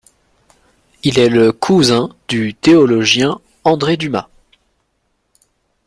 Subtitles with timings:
[1.03, 4.29] Il est le cousin du théologien André Dumas.